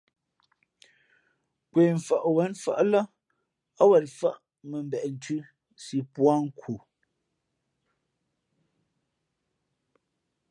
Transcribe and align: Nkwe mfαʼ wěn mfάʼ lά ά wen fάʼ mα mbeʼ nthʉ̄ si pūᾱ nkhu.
Nkwe 1.67 1.83
mfαʼ 1.99 2.23
wěn 2.35 2.51
mfάʼ 2.57 2.79
lά 2.91 3.01
ά 3.81 3.83
wen 3.89 4.05
fάʼ 4.17 4.35
mα 4.69 4.77
mbeʼ 4.87 5.03
nthʉ̄ 5.13 5.41
si 5.83 5.97
pūᾱ 6.13 6.33
nkhu. 6.45 6.75